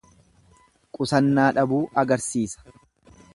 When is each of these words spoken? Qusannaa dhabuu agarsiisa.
Qusannaa 0.97 1.45
dhabuu 1.59 1.83
agarsiisa. 2.05 2.67